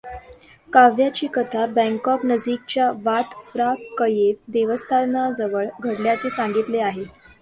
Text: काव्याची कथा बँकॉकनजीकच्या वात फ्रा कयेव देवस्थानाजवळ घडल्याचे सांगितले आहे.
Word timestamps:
काव्याची 0.69 1.27
कथा 1.33 1.65
बँकॉकनजीकच्या 1.75 2.89
वात 3.03 3.35
फ्रा 3.41 3.73
कयेव 3.97 4.35
देवस्थानाजवळ 4.51 5.67
घडल्याचे 5.81 6.29
सांगितले 6.29 6.79
आहे. 6.79 7.03